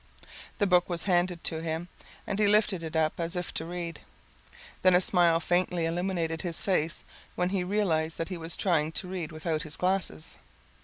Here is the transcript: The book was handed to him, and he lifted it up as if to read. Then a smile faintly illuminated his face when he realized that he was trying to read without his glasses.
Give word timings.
The 0.57 0.65
book 0.65 0.89
was 0.89 1.03
handed 1.03 1.43
to 1.43 1.61
him, 1.61 1.87
and 2.25 2.39
he 2.39 2.47
lifted 2.47 2.81
it 2.81 2.95
up 2.95 3.19
as 3.19 3.35
if 3.35 3.53
to 3.53 3.65
read. 3.65 3.99
Then 4.81 4.95
a 4.95 4.99
smile 4.99 5.39
faintly 5.39 5.85
illuminated 5.85 6.41
his 6.41 6.59
face 6.59 7.03
when 7.35 7.49
he 7.49 7.63
realized 7.63 8.17
that 8.17 8.29
he 8.29 8.37
was 8.37 8.57
trying 8.57 8.93
to 8.93 9.07
read 9.07 9.31
without 9.31 9.61
his 9.61 9.77
glasses. 9.77 10.37